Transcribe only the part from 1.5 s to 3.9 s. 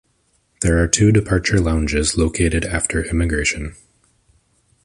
lounges located after Immigration.